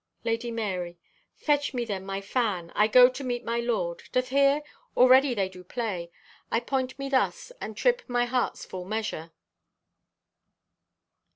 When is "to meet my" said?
3.07-3.59